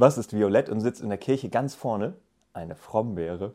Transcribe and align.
Was 0.00 0.16
ist 0.16 0.32
violett 0.32 0.70
und 0.70 0.80
sitzt 0.80 1.02
in 1.02 1.10
der 1.10 1.18
Kirche 1.18 1.50
ganz 1.50 1.74
vorne? 1.74 2.14
Eine 2.54 2.74
Frombeere. 2.74 3.54